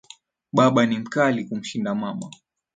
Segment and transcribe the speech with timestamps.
[0.53, 2.31] Baba ni mkali kumshinda mama